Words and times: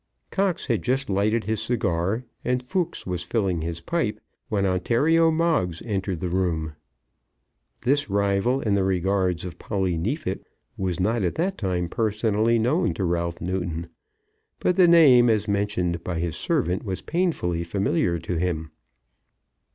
Cox 0.31 0.65
had 0.65 0.81
just 0.81 1.11
lighted 1.11 1.43
his 1.43 1.61
cigar, 1.61 2.23
and 2.43 2.63
Fooks 2.63 3.05
was 3.05 3.21
filling 3.21 3.61
his 3.61 3.81
pipe 3.81 4.19
when 4.49 4.65
Ontario 4.65 5.29
Moggs 5.29 5.79
entered 5.85 6.21
the 6.21 6.27
room. 6.29 6.73
This 7.83 8.09
rival 8.09 8.61
in 8.61 8.73
the 8.73 8.83
regards 8.83 9.45
of 9.45 9.59
Polly 9.59 9.99
Neefit 9.99 10.43
was 10.75 10.99
not 10.99 11.21
at 11.21 11.35
that 11.35 11.55
time 11.55 11.87
personally 11.87 12.57
known 12.57 12.95
to 12.95 13.03
Ralph 13.05 13.39
Newton; 13.41 13.89
but 14.57 14.75
the 14.75 14.87
name, 14.87 15.29
as 15.29 15.47
mentioned 15.47 16.03
by 16.03 16.17
his 16.17 16.35
servant, 16.35 16.83
was 16.83 17.03
painfully 17.03 17.63
familiar 17.63 18.17
to 18.17 18.37
him. 18.39 18.71